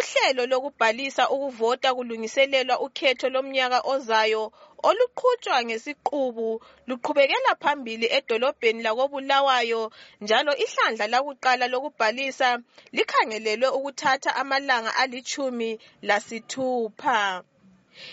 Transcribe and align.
uhlelo 0.00 0.42
lokubhalisa 0.46 1.22
ukuvota 1.34 1.88
kulungiselelwa 1.94 2.80
ukhetho 2.86 3.28
lomnyaka 3.34 3.78
ozayo 3.92 4.52
oluqhutshwa 4.88 5.64
ngesiqubu 5.66 6.48
luqhubekela 6.88 7.52
phambili 7.62 8.06
edolobheni 8.18 8.80
lakobulawayo 8.86 9.82
njalo 10.20 10.52
ihlandla 10.64 11.06
lakuqala 11.12 11.64
lokubhalisa 11.72 12.48
likhangelelwe 12.96 13.68
ukuthatha 13.78 14.30
amalanga 14.40 14.90
alitshumi 15.02 15.70
lasithupha. 16.08 17.44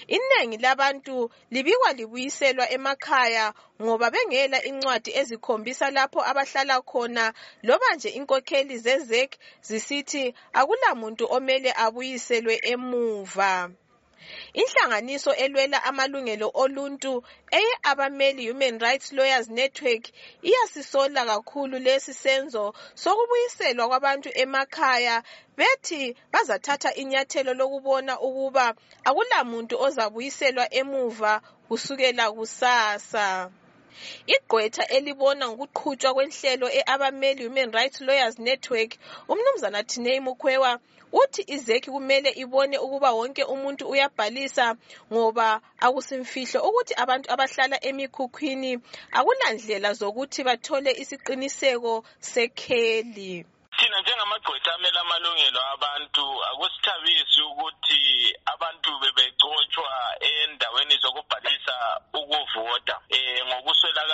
Inengi 0.08 0.58
labantu 0.58 1.30
libikwa 1.52 1.94
libuyiselwa 1.94 2.66
emakhaya 2.76 3.54
ngoba 3.82 4.08
bengela 4.14 4.64
incwadi 4.70 5.12
ezikhombisa 5.20 5.92
lapho 5.92 6.20
abahlala 6.30 6.82
khona 6.82 7.34
loba 7.64 7.96
nje 7.96 8.10
inkokheli 8.10 8.78
zezek 8.86 9.32
zisithi 9.68 10.34
akulamuntu 10.60 11.24
omele 11.36 11.72
abuyiselwe 11.86 12.56
emuva. 12.74 13.70
Inhlanganiso 14.62 15.32
elwela 15.44 15.84
amalungelo 15.90 16.48
oluntu 16.64 17.24
eye 17.52 17.74
abameli 17.84 18.48
human 18.50 18.80
rights 18.80 19.12
lawyers 19.18 19.48
network 19.50 20.04
iyasisola 20.48 21.26
kakhulu 21.26 21.80
lesi 21.80 22.14
senzo 22.14 22.74
sokubuyiselwa 22.96 23.88
kwabantu 23.88 24.30
emakhaya 24.44 25.24
bethi 25.58 26.16
bazathatha 26.32 26.94
inyathelo 27.02 27.54
lokubona 27.54 28.14
ukuba 28.28 28.66
akulamuntu 29.04 29.76
ozabuyiselwa 29.86 30.66
emuva 30.80 31.42
kusukela 31.68 32.32
kusasa. 32.32 33.52
Igqwetha 34.36 34.84
elibona 34.98 35.46
ngokuqhutshwa 35.52 36.14
kwenhlelo 36.16 36.68
e-abameli 36.80 37.42
human 37.48 37.72
rights 37.78 38.02
lawyers 38.08 38.36
network 38.40 38.92
umnumzana 39.32 39.80
tinei 39.84 40.20
mukhwewa 40.20 40.80
uthi 41.12 41.44
izeki 41.48 41.90
kumele 41.92 42.30
ibone 42.44 42.78
ukuba 42.86 43.12
wonke 43.18 43.44
umuntu 43.44 43.84
uyabhalisa 43.94 44.66
ngoba 45.14 45.48
akusimfihlo 45.86 46.60
ukuthi 46.68 46.94
abantu 47.04 47.28
abahlala 47.34 47.78
emikhukhwini 47.90 48.72
akulandlela 49.18 49.90
zokuthi 50.00 50.42
bathole 50.48 50.92
isiqiniseko 51.02 51.94
sekheli. 52.32 53.46
Thina 53.78 53.98
njengamagqwetha 54.02 54.72
amele 54.76 55.00
amalungelo 55.00 55.62
abantu 55.74 56.26
akusithabisi 56.50 57.42
ukuthi 57.50 58.02
abantu 58.54 58.90
bebecotshwa 59.02 59.92
endaweni 60.32 60.96
zokubhalisa 61.04 61.76
ukuvota 62.20 62.96
um 63.18 63.27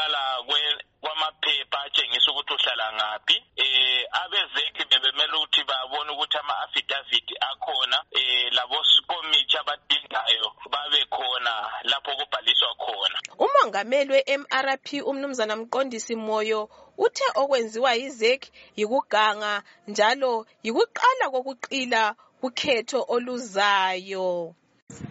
ngokuswelakala 0.03 0.83
kwamaphepha 1.01 1.79
atshengisa 1.85 2.31
ukuthi 2.31 2.53
uhlala 2.53 2.93
ngaphi. 2.93 3.43
Um 3.57 4.05
abezeki 4.11 4.83
bebemele 4.89 5.33
ukuthi 5.37 5.63
babone 5.63 6.11
ukuthi 6.11 6.37
ama-afidavithi 6.37 7.35
akhona. 7.39 7.97
Um 8.11 8.49
labosikomithi 8.51 9.57
abadingayo 9.57 10.51
babe 10.71 11.05
khona 11.09 11.53
lapho 11.83 12.11
kubhaliswa 12.15 12.75
khona. 12.75 13.19
Umongameli 13.39 14.13
we-mrp 14.13 14.87
umnumzana 15.05 15.55
mqondisi 15.55 16.15
moyo 16.15 16.69
uthe 16.97 17.23
okwenziwa 17.35 17.93
yizek 17.93 18.51
yikuganga 18.75 19.63
njalo 19.87 20.45
yikuqala 20.63 21.29
kokuqila 21.31 22.15
kukhetho 22.41 23.05
oluzayo. 23.07 24.55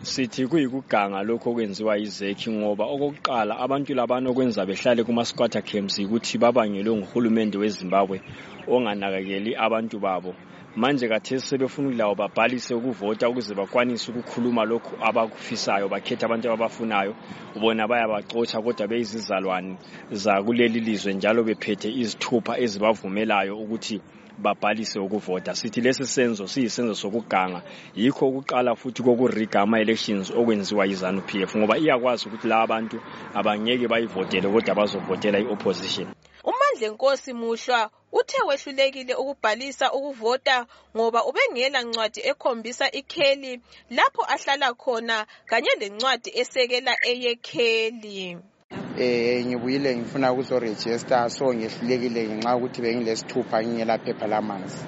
Sithi 0.02 0.46
kuyikuganga 0.46 1.22
lokho 1.22 1.50
okwenziwa 1.50 1.96
yizekhi 1.96 2.50
ngoba 2.50 2.84
okokuqala 2.94 3.54
abantu 3.64 3.90
labana 3.94 4.26
okwenza 4.30 4.66
behlale 4.68 5.02
kuma-squatter 5.04 5.62
camps 5.62 5.98
yikuthi 5.98 6.38
babangelwe 6.42 6.92
nguhulumende 6.98 7.56
wezimbabwe 7.62 8.18
onganakekeli 8.66 9.52
abantu 9.66 9.96
babo. 10.04 10.34
Manje 10.76 11.08
kathesi 11.08 11.46
sebefuna 11.46 11.88
ukulawo 11.88 12.14
babhalise 12.14 12.74
ukuvota 12.74 13.28
ukuze 13.28 13.54
bakwanise 13.54 14.10
ukukhuluma 14.10 14.64
lokhu 14.64 14.96
abakufisayo 15.08 15.88
bakhethe 15.88 16.24
abantu 16.24 16.48
ababafunayo. 16.48 17.12
Bona 17.60 17.86
bayabacotsha 17.86 18.62
kodwa 18.64 18.88
beyizizalwane 18.88 19.76
zakuleli 20.10 20.80
lizwe 20.80 21.12
njalo 21.14 21.44
bephethe 21.44 21.88
izithupha 21.92 22.56
ezibavumelayo 22.58 23.52
ukuthi 23.62 24.00
babhalise 24.38 24.98
ukuvota. 24.98 25.54
Sithi 25.54 25.80
lesi 25.80 26.06
senzo 26.06 26.48
siyisenzo 26.48 26.94
sokuganga. 26.94 27.62
Yikho 27.96 28.28
ukuqala 28.28 28.76
futhi 28.76 29.02
kokuriga 29.02 29.60
ama-elections 29.60 30.30
okwenziwa 30.30 30.86
yizanu 30.86 31.20
p 31.22 31.42
f 31.42 31.56
ngoba 31.56 31.78
iyakwazi 31.78 32.28
ukuthi 32.28 32.48
laba 32.48 32.66
bantu 32.66 33.00
abangeke 33.34 33.88
bayivotele 33.88 34.48
kodwa 34.48 34.74
bazovotela 34.74 35.38
i-opposition. 35.38 36.08
Umandle 36.44 36.88
nkosi 36.88 37.32
muhlwa 37.32 37.90
uthe 38.12 38.38
wehlulekile 38.48 39.14
ukubhalisa 39.14 39.92
ukuvota 39.92 40.66
ngoba 40.96 41.24
ubengela 41.24 41.82
ncwadi 41.82 42.20
ekhombisa 42.30 42.86
ikheli 42.90 43.60
lapho 43.90 44.22
ahlala 44.34 44.74
khona 44.74 45.26
kanye 45.46 45.70
lencwadi 45.80 46.30
esekela 46.40 46.94
eyekheli. 47.10 48.51
Eh 48.98 49.44
ngibuyile 49.46 49.96
ngifuna 49.96 50.32
ukuzorejista 50.32 51.30
so 51.30 51.54
ngehlulekile 51.54 52.20
ngenxa 52.28 52.50
yokuthi 52.50 52.82
bengilesithupha 52.82 53.62
ngingela 53.62 53.98
phepha 53.98 54.26
lamanzi. 54.26 54.82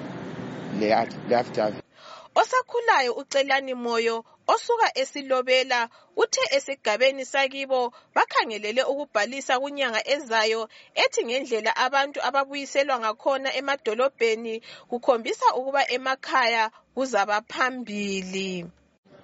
Le-affidavit 0.79 1.85
osakhulayo 2.35 3.13
ucelani 3.13 3.73
moyo 3.73 4.25
osuka 4.47 4.97
esilobela 5.01 5.89
uthe 6.15 6.41
esigabeni 6.51 7.25
sakibo 7.25 7.93
bakhangelele 8.15 8.83
ukubhalisa 8.83 9.59
kunyanga 9.59 10.01
ezayo 10.13 10.69
ethi 11.03 11.25
ngendlela 11.25 11.71
abantu 11.85 12.19
ababuyiselwa 12.27 12.99
ngakhona 12.99 13.49
emadolobheni 13.59 14.61
kukhombisa 14.89 15.47
ukuba 15.55 15.81
emakhaya 15.95 16.63
kuzaba 16.95 17.41
phambili. 17.41 18.65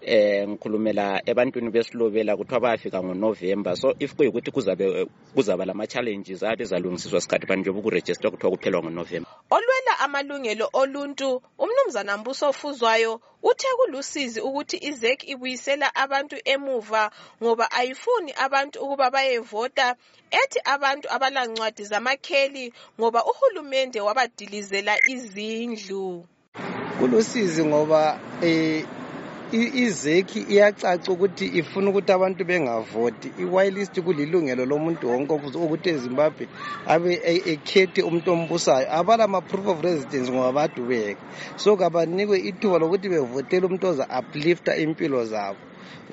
Eh 0.02 0.48
ngikhulumela 0.48 1.22
ebantwini 1.26 1.70
besilobela 1.70 2.38
kuthiwa 2.38 2.60
bayafika 2.60 3.04
ngonovember. 3.04 3.76
So 3.78 3.94
if 4.00 4.16
kuyikuthi 4.16 4.52
kuzabe 4.52 5.08
kuzaba 5.36 5.66
lama-challenges 5.66 6.44
abe 6.44 6.64
ezalungisiswa 6.64 7.22
sikhathi 7.22 7.46
bani 7.48 7.62
njengoba 7.62 7.80
ukurejista 7.80 8.32
kuthiwa 8.32 8.52
kuphelwa 8.52 8.84
ngonovember. 8.84 9.32
Olwela 9.50 10.00
amalungelo 10.00 10.70
oluntu 10.74 11.42
umnumzana 11.60 12.18
mbuso 12.18 12.50
ofuzwayo 12.50 13.22
uthe 13.44 13.68
kulusizi 13.78 14.42
ukuthi 14.42 14.78
izek 14.78 15.30
ibuyisela 15.30 15.96
abantu 15.96 16.36
emuva 16.46 17.12
ngoba 17.44 17.72
ayifuni 17.72 18.34
abantu 18.38 18.80
ukuba 18.80 19.12
bayevota. 19.12 19.96
Ethi 20.32 20.60
abantu 20.66 21.08
abalancwadi 21.12 21.84
zamakheli 21.84 22.74
ngoba 23.00 23.26
uhulumende 23.26 24.02
wabadilizela 24.02 24.98
izindlu. 25.08 26.26
Kulusizi 27.00 27.66
ngoba 27.66 28.20
um 28.44 29.01
izeki 29.58 30.40
iyacaca 30.54 31.08
ukuthi 31.12 31.46
ifuna 31.60 31.90
ukuthi 31.90 32.12
abantu 32.12 32.42
bengavoti. 32.46 33.28
I-wirelist 33.44 33.96
kulilungelo 34.02 34.66
lomuntu 34.66 35.08
wonke 35.12 35.34
ukuthi 35.34 35.90
ezimbabwe 35.90 36.48
abe 36.88 37.12
ekhethe 37.54 38.02
umuntu 38.02 38.32
ombusayo. 38.32 38.88
Abala 38.92 39.28
ma-proof 39.28 39.68
of 39.68 39.84
residence 39.84 40.32
ngoba 40.32 40.52
badubeka 40.52 41.22
so 41.58 41.76
kabanikwe 41.76 42.38
ithuba 42.50 42.80
lokuthi 42.80 43.10
bevotele 43.10 43.66
umuntu 43.66 43.88
oza 43.88 44.06
uplifta 44.20 44.72
impilo 44.78 45.26
zabo 45.26 45.60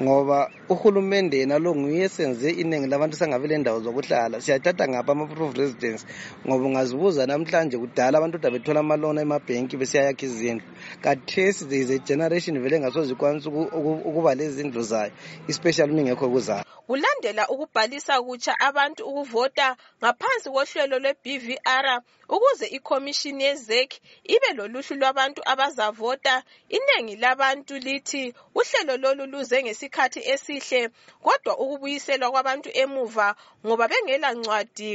ngoba 0.00 0.50
uhulumende 0.68 1.38
yena 1.38 1.58
lo 1.58 1.74
nguye 1.74 2.04
esenze 2.04 2.50
iningi 2.50 2.86
labantu 2.86 3.16
sangabe 3.16 3.48
lendawo 3.48 3.80
zokuhlala. 3.80 4.40
Siyathatha 4.40 4.88
ngapha 4.88 5.12
ama-proof 5.12 5.50
of 5.50 5.56
residence 5.56 6.06
ngoba 6.46 6.64
ungazibuza 6.66 7.26
namhlanje 7.26 7.78
kudala 7.78 8.18
abantu 8.18 8.38
kodwa 8.38 8.50
bethola 8.50 8.80
amalona 8.80 9.20
emabhenki 9.22 9.76
besiyayakha 9.76 10.26
izindlu. 10.26 10.66
Kathesi 11.02 11.68
there 11.68 11.80
is 11.82 11.90
a 11.90 11.98
generation 11.98 12.60
vele 12.62 12.76
engasoze 12.76 13.12
ikwanisa 13.12 13.50
ukuba 13.50 14.34
lezindlu 14.34 14.82
zayo 14.82 15.12
especially 15.48 15.92
uma 15.92 16.00
ingekho 16.00 16.28
kuzayo. 16.28 16.77
Kulandela 16.88 17.44
ukubhalisa 17.52 18.14
kutsha 18.26 18.52
abantu 18.68 19.02
ukuvota 19.10 19.76
ngaphansi 20.00 20.48
kohlelo 20.54 20.96
lwe-bvr 21.04 21.86
ukuze 22.34 22.66
ikhomishini 22.76 23.44
yezek 23.44 23.90
ibe 24.34 24.48
loluhlu 24.58 24.94
lwabantu 25.00 25.40
abazavota. 25.52 26.34
Iningi 26.76 27.16
labantu 27.16 27.74
lithi 27.86 28.34
uhlelo 28.54 28.94
lolu 29.02 29.24
luze 29.32 29.62
ngesikhathi 29.62 30.20
esihle 30.32 30.82
kodwa 31.24 31.52
ukubuyiselwa 31.62 32.30
kwabantu 32.32 32.70
emuva 32.82 33.28
ngoba 33.66 33.84
bengela 33.88 34.32
ncwadi. 34.32 34.92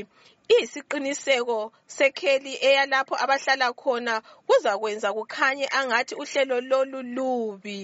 Iyisiqiniseko 0.54 1.72
sekheli 1.88 2.54
eyalapho 2.68 3.16
abahlala 3.24 3.68
khona 3.74 4.22
kuzakwenza 4.48 5.10
kukhanye 5.14 5.68
angathi 5.80 6.14
uhlelo 6.16 6.58
lolu 6.62 7.00
lubi. 7.16 7.80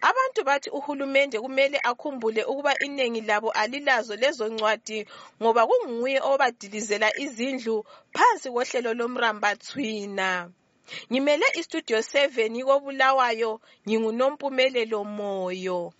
Abantu 0.00 0.44
bathi 0.44 0.70
uhulumende 0.70 1.40
kumele 1.40 1.78
akhumbule 1.90 2.44
ukuba 2.44 2.78
iningi 2.78 3.20
labo 3.20 3.50
alilazo 3.50 4.16
lezo 4.16 4.48
ncwadi 4.48 5.06
ngoba 5.42 5.66
kunguye 5.66 6.20
obadilizela 6.20 7.08
izindlu 7.18 7.84
phansi 8.14 8.50
kohlelo 8.50 8.94
lomrambathwina. 8.94 10.50
Ngimele 11.12 11.46
istudio 11.60 11.98
7 11.98 12.64
kobulawayo 12.64 13.60
ngingunompumelelo 13.86 15.04
moyo. 15.04 15.92